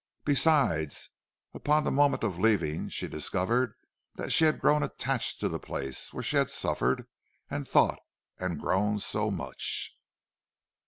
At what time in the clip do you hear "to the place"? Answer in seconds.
5.41-6.11